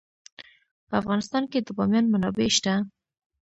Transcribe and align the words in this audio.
په 0.87 0.93
افغانستان 1.01 1.43
کې 1.51 1.59
د 1.61 1.67
بامیان 1.77 2.05
منابع 2.09 2.49
شته. 2.57 2.73